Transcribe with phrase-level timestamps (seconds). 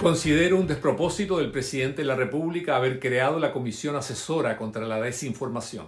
[0.00, 5.00] Considero un despropósito del presidente de la República haber creado la Comisión Asesora contra la
[5.00, 5.86] Desinformación.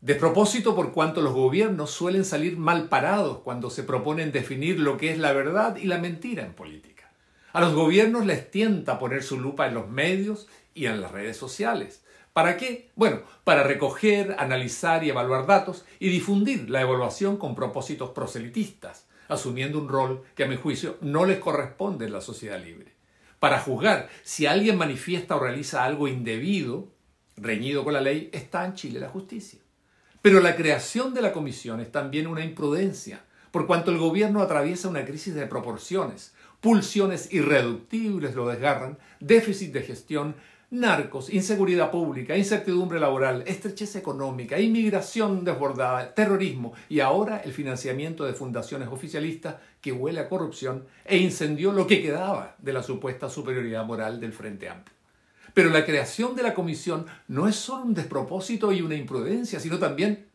[0.00, 5.12] Despropósito por cuanto los gobiernos suelen salir mal parados cuando se proponen definir lo que
[5.12, 7.10] es la verdad y la mentira en política.
[7.52, 11.36] A los gobiernos les tienta poner su lupa en los medios y en las redes
[11.36, 12.02] sociales.
[12.32, 12.90] ¿Para qué?
[12.96, 19.78] Bueno, para recoger, analizar y evaluar datos y difundir la evaluación con propósitos proselitistas, asumiendo
[19.78, 22.95] un rol que a mi juicio no les corresponde en la sociedad libre
[23.46, 26.88] para juzgar si alguien manifiesta o realiza algo indebido,
[27.36, 29.60] reñido con la ley, está en Chile la justicia.
[30.20, 34.88] Pero la creación de la comisión es también una imprudencia, por cuanto el gobierno atraviesa
[34.88, 40.34] una crisis de proporciones, pulsiones irreductibles lo desgarran, déficit de gestión,
[40.70, 48.32] narcos, inseguridad pública, incertidumbre laboral, estrechez económica, inmigración desbordada, terrorismo y ahora el financiamiento de
[48.32, 53.84] fundaciones oficialistas que huele a corrupción e incendió lo que quedaba de la supuesta superioridad
[53.84, 54.96] moral del Frente Amplio.
[55.54, 59.78] Pero la creación de la comisión no es solo un despropósito y una imprudencia, sino
[59.78, 60.26] también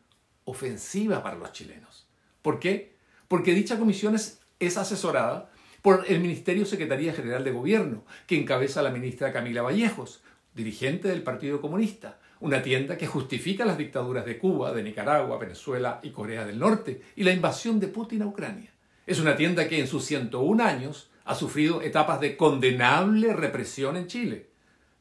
[0.46, 2.08] ofensiva para los chilenos.
[2.42, 2.96] ¿Por qué?
[3.28, 5.52] Porque dicha comisión es, es asesorada
[5.82, 10.22] por el Ministerio Secretaría General de Gobierno, que encabeza la ministra Camila Vallejos,
[10.54, 16.00] dirigente del Partido Comunista, una tienda que justifica las dictaduras de Cuba, de Nicaragua, Venezuela
[16.04, 18.72] y Corea del Norte y la invasión de Putin a Ucrania.
[19.06, 24.08] Es una tienda que en sus 101 años ha sufrido etapas de condenable represión en
[24.08, 24.48] Chile,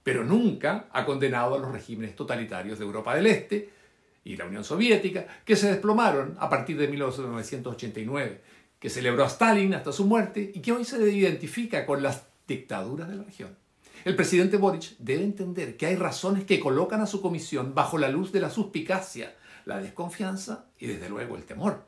[0.03, 3.71] pero nunca ha condenado a los regímenes totalitarios de Europa del Este
[4.25, 8.41] y la Unión Soviética, que se desplomaron a partir de 1989
[8.81, 13.09] que celebró a Stalin hasta su muerte y que hoy se identifica con las dictaduras
[13.09, 13.57] de la región.
[14.05, 18.09] El presidente Boric debe entender que hay razones que colocan a su comisión bajo la
[18.09, 19.37] luz de la suspicacia,
[19.67, 21.87] la desconfianza y desde luego el temor.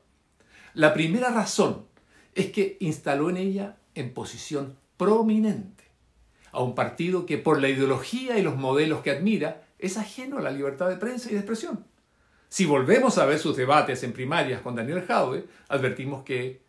[0.75, 1.87] La primera razón
[2.35, 5.85] es que instaló en ella en posición prominente
[6.53, 10.43] a un partido que por la ideología y los modelos que admira es ajeno a
[10.43, 11.87] la libertad de prensa y de expresión.
[12.51, 16.61] Si volvemos a ver sus debates en primarias con Daniel Jaude, advertimos que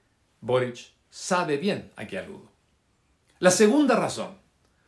[0.45, 2.51] Boric sabe bien a qué aludo.
[3.39, 4.35] La segunda razón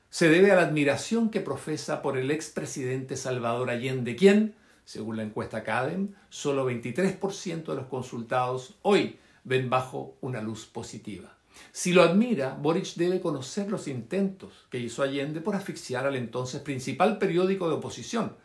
[0.10, 5.24] se debe a la admiración que profesa por el expresidente Salvador Allende, quien, según la
[5.24, 11.38] encuesta CADEM, solo 23% de los consultados hoy ven bajo una luz positiva.
[11.72, 16.60] Si lo admira, Boric debe conocer los intentos que hizo Allende por asfixiar al entonces
[16.60, 18.36] principal periódico de oposición,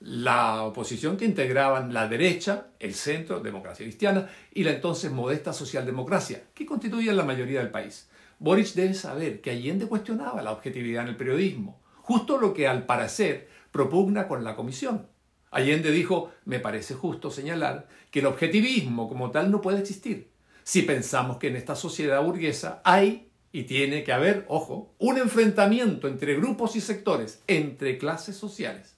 [0.00, 6.44] la oposición que integraban la derecha, el centro, democracia cristiana, y la entonces modesta socialdemocracia,
[6.54, 8.08] que constituían la mayoría del país.
[8.38, 12.86] Boric debe saber que Allende cuestionaba la objetividad en el periodismo, justo lo que al
[12.86, 15.06] parecer propugna con la comisión.
[15.50, 20.30] Allende dijo, me parece justo señalar que el objetivismo como tal no puede existir,
[20.64, 26.08] si pensamos que en esta sociedad burguesa hay y tiene que haber, ojo, un enfrentamiento
[26.08, 28.94] entre grupos y sectores, entre clases sociales.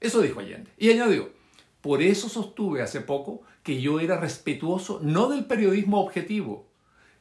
[0.00, 0.70] Eso dijo Allende.
[0.78, 1.30] Y añadió,
[1.80, 6.68] por eso sostuve hace poco que yo era respetuoso no del periodismo objetivo,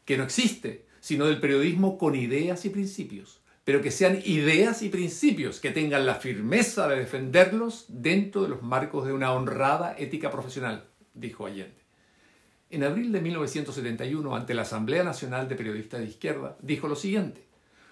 [0.06, 4.90] que no existe, sino del periodismo con ideas y principios, pero que sean ideas y
[4.90, 10.32] principios que tengan la firmeza de defenderlos dentro de los marcos de una honrada ética
[10.32, 11.88] profesional, dijo Allende.
[12.70, 17.47] En abril de 1971, ante la Asamblea Nacional de Periodistas de Izquierda, dijo lo siguiente,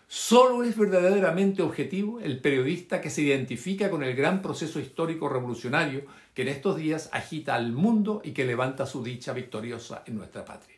[0.08, 6.06] Solo es verdaderamente objetivo el periodista que se identifica con el gran proceso histórico revolucionario
[6.36, 10.46] que en estos días agita al mundo y que levanta su dicha victoriosa en nuestra
[10.46, 10.78] patria.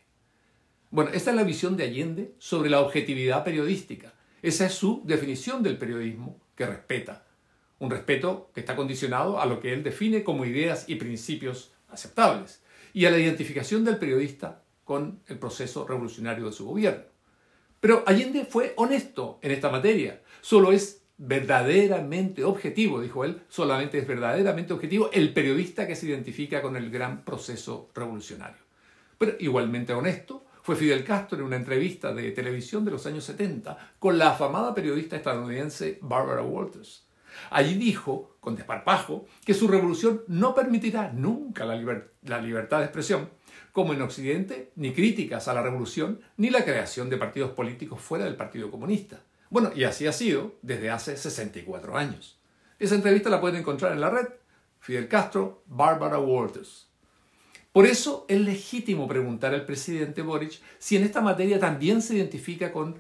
[0.92, 4.14] Bueno, esta es la visión de Allende sobre la objetividad periodística.
[4.42, 7.26] Esa es su definición del periodismo que respeta.
[7.80, 12.62] Un respeto que está condicionado a lo que él define como ideas y principios aceptables
[12.94, 17.17] y a la identificación del periodista con el proceso revolucionario de su gobierno.
[17.80, 20.22] Pero Allende fue honesto en esta materia.
[20.42, 26.62] Solo es verdaderamente objetivo, dijo él, solamente es verdaderamente objetivo el periodista que se identifica
[26.62, 28.62] con el gran proceso revolucionario.
[29.18, 33.94] Pero igualmente honesto fue Fidel Castro en una entrevista de televisión de los años 70
[34.00, 37.08] con la afamada periodista estadounidense Barbara Walters.
[37.52, 43.30] Allí dijo, con desparpajo, que su revolución no permitirá nunca la, la libertad de expresión,
[43.78, 48.26] como en Occidente, ni críticas a la revolución, ni la creación de partidos políticos fuera
[48.26, 49.22] del Partido Comunista.
[49.52, 52.40] Bueno, y así ha sido desde hace 64 años.
[52.80, 54.30] Esa entrevista la pueden encontrar en la red.
[54.80, 56.88] Fidel Castro, Barbara Walters.
[57.72, 62.72] Por eso es legítimo preguntar al presidente Boric si en esta materia también se identifica
[62.72, 62.96] con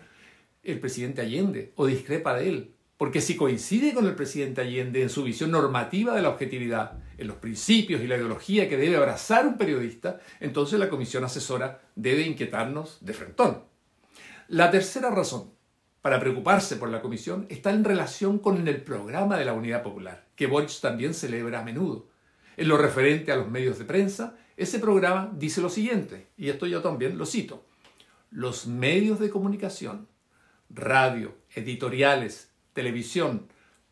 [0.61, 5.09] el presidente Allende o discrepa de él, porque si coincide con el presidente Allende en
[5.09, 9.45] su visión normativa de la objetividad, en los principios y la ideología que debe abrazar
[9.47, 13.63] un periodista, entonces la comisión asesora debe inquietarnos de frentón.
[14.47, 15.51] La tercera razón
[16.01, 20.25] para preocuparse por la comisión está en relación con el programa de la Unidad Popular,
[20.35, 22.07] que Boric también celebra a menudo.
[22.55, 26.65] En lo referente a los medios de prensa, ese programa dice lo siguiente, y esto
[26.65, 27.65] yo también lo cito.
[28.31, 30.07] Los medios de comunicación,
[30.69, 33.47] radio, editoriales, televisión,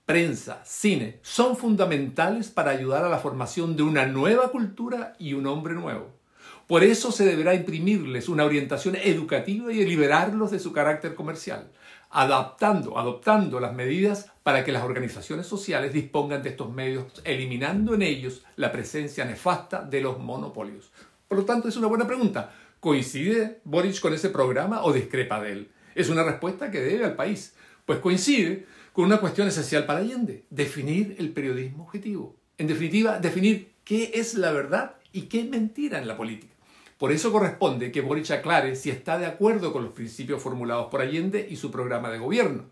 [0.06, 5.48] prensa, cine, son fundamentales para ayudar a la formación de una nueva cultura y un
[5.48, 6.14] hombre nuevo.
[6.68, 11.72] Por eso se deberá imprimirles una orientación educativa y liberarlos de su carácter comercial,
[12.12, 18.04] adaptando, adoptando las medidas para que las organizaciones sociales dispongan de estos medios, eliminando en
[18.04, 20.92] ellos la presencia nefasta de los monopolios.
[21.28, 22.54] Por lo tanto, es una buena pregunta.
[22.80, 25.72] ¿Coincide Boric con ese programa o discrepa de él?
[25.96, 27.56] Es una respuesta que debe al país,
[27.88, 32.38] pues coincide con una cuestión esencial para Allende, definir el periodismo objetivo.
[32.58, 36.56] En definitiva, definir qué es la verdad y qué es mentira en la política.
[36.98, 41.02] Por eso corresponde que Boric aclare si está de acuerdo con los principios formulados por
[41.02, 42.68] Allende y su programa de gobierno.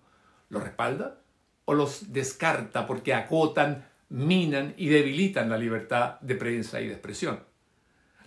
[0.48, 1.20] ¿Los respalda
[1.66, 7.44] o los descarta porque acotan, minan y debilitan la libertad de prensa y de expresión?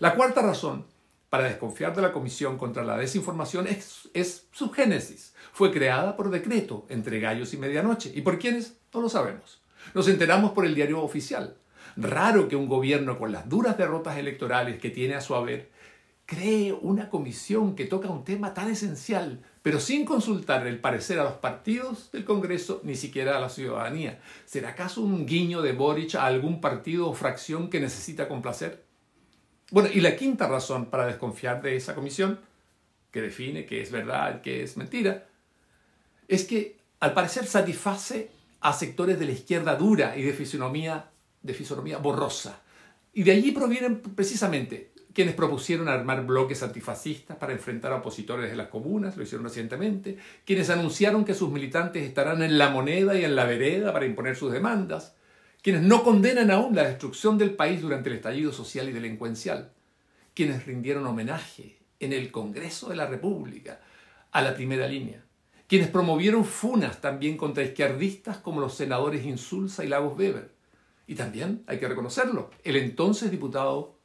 [0.00, 0.84] La cuarta razón
[1.31, 5.32] para desconfiar de la Comisión contra la Desinformación es, es su génesis.
[5.56, 8.12] Fue creada por decreto entre gallos y medianoche.
[8.14, 8.76] ¿Y por quiénes?
[8.93, 9.62] No lo sabemos.
[9.94, 11.56] Nos enteramos por el diario oficial.
[11.97, 15.70] Raro que un gobierno con las duras derrotas electorales que tiene a su haber
[16.26, 21.25] cree una comisión que toca un tema tan esencial, pero sin consultar el parecer a
[21.25, 24.20] los partidos del Congreso, ni siquiera a la ciudadanía.
[24.44, 28.85] ¿Será acaso un guiño de Boric a algún partido o fracción que necesita complacer?
[29.70, 32.41] Bueno, y la quinta razón para desconfiar de esa comisión,
[33.11, 35.29] que define qué es verdad, qué es mentira,
[36.28, 38.31] es que al parecer satisface
[38.61, 41.11] a sectores de la izquierda dura y de fisonomía,
[42.02, 42.61] borrosa.
[43.12, 48.56] Y de allí provienen precisamente quienes propusieron armar bloques antifascistas para enfrentar a opositores de
[48.56, 53.25] las comunas, lo hicieron recientemente, quienes anunciaron que sus militantes estarán en la moneda y
[53.25, 55.14] en la vereda para imponer sus demandas,
[55.62, 59.72] quienes no condenan aún la destrucción del país durante el estallido social y delincuencial,
[60.34, 63.81] quienes rindieron homenaje en el Congreso de la República
[64.32, 65.25] a la primera línea,
[65.68, 70.50] quienes promovieron funas también contra izquierdistas como los senadores Insulza y Lagos Weber,
[71.06, 73.96] y también, hay que reconocerlo, el entonces diputado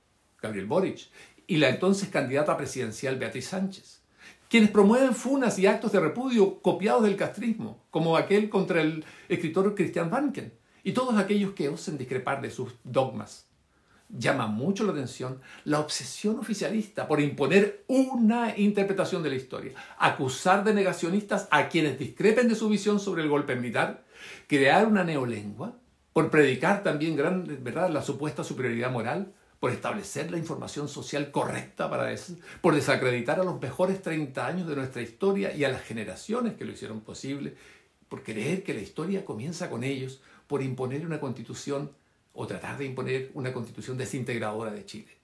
[0.41, 1.09] Gabriel Boric,
[1.47, 4.01] y la entonces candidata presidencial Beatriz Sánchez,
[4.49, 9.73] quienes promueven funas y actos de repudio copiados del castrismo, como aquel contra el escritor
[9.75, 10.53] Christian Banken,
[10.83, 13.50] y todos aquellos que osen discrepar de sus dogmas.
[14.17, 20.63] Llama mucho la atención la obsesión oficialista por imponer una interpretación de la historia, acusar
[20.63, 24.03] de negacionistas a quienes discrepen de su visión sobre el golpe militar,
[24.47, 25.77] crear una neolengua,
[26.13, 27.89] por predicar también gran, ¿verdad?
[27.89, 33.43] la supuesta superioridad moral, por establecer la información social correcta para eso, por desacreditar a
[33.43, 37.55] los mejores 30 años de nuestra historia y a las generaciones que lo hicieron posible,
[38.09, 41.91] por creer que la historia comienza con ellos, por imponer una constitución
[42.33, 45.17] o tratar de imponer una constitución desintegradora de Chile.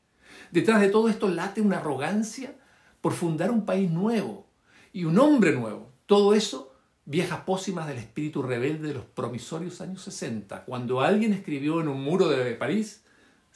[0.52, 2.56] Detrás de todo esto late una arrogancia
[3.02, 4.48] por fundar un país nuevo
[4.94, 5.92] y un hombre nuevo.
[6.06, 6.74] Todo eso
[7.06, 12.04] viejas pócimas del espíritu rebelde de los promisorios años 60, cuando alguien escribió en un
[12.04, 13.04] muro de París,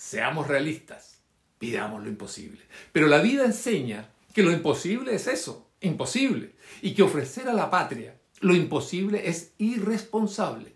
[0.01, 1.21] Seamos realistas,
[1.59, 2.59] pidamos lo imposible.
[2.91, 7.69] Pero la vida enseña que lo imposible es eso, imposible, y que ofrecer a la
[7.69, 10.75] patria lo imposible es irresponsable.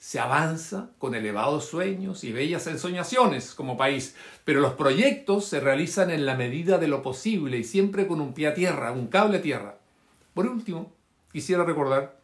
[0.00, 6.10] Se avanza con elevados sueños y bellas ensoñaciones como país, pero los proyectos se realizan
[6.10, 9.36] en la medida de lo posible y siempre con un pie a tierra, un cable
[9.36, 9.78] a tierra.
[10.32, 10.90] Por último,
[11.30, 12.18] quisiera recordar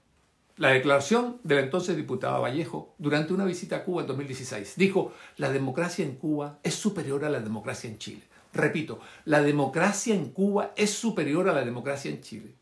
[0.56, 5.12] la declaración de la entonces diputada Vallejo durante una visita a Cuba en 2016 dijo,
[5.36, 8.22] la democracia en Cuba es superior a la democracia en Chile.
[8.54, 12.54] Repito, la democracia en Cuba es superior a la democracia en Chile.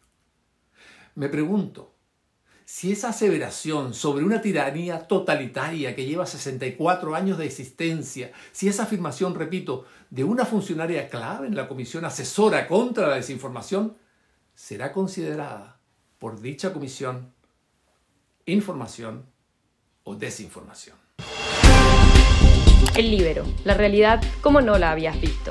[1.15, 1.94] Me pregunto,
[2.65, 8.85] si esa aseveración sobre una tiranía totalitaria que lleva 64 años de existencia, si esa
[8.85, 13.97] afirmación, repito, de una funcionaria clave en la Comisión Asesora contra la Desinformación,
[14.55, 15.79] será considerada
[16.19, 17.35] por dicha comisión
[18.47, 19.27] información
[20.05, 20.97] o desinformación.
[22.97, 25.51] El libero, la realidad como no la habías visto.